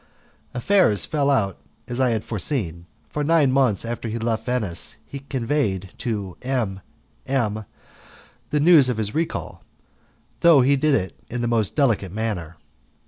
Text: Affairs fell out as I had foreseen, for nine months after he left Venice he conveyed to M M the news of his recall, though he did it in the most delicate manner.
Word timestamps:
Affairs 0.55 1.05
fell 1.05 1.29
out 1.29 1.59
as 1.87 1.99
I 1.99 2.09
had 2.09 2.23
foreseen, 2.23 2.87
for 3.07 3.23
nine 3.23 3.51
months 3.51 3.85
after 3.85 4.09
he 4.09 4.17
left 4.17 4.45
Venice 4.47 4.95
he 5.05 5.19
conveyed 5.19 5.93
to 5.99 6.37
M 6.41 6.81
M 7.27 7.65
the 8.49 8.59
news 8.59 8.89
of 8.89 8.97
his 8.97 9.13
recall, 9.13 9.63
though 10.39 10.61
he 10.61 10.75
did 10.75 10.95
it 10.95 11.19
in 11.29 11.41
the 11.41 11.47
most 11.47 11.75
delicate 11.75 12.11
manner. 12.11 12.57